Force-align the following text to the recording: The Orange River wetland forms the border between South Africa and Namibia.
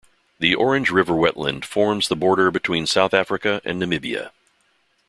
The 0.39 0.55
Orange 0.55 0.89
River 0.89 1.13
wetland 1.13 1.63
forms 1.63 2.07
the 2.07 2.15
border 2.15 2.49
between 2.49 2.87
South 2.87 3.13
Africa 3.13 3.61
and 3.63 3.79
Namibia. 3.79 4.31